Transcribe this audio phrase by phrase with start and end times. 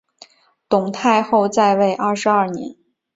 [0.67, 2.75] 董太后在位二十二年。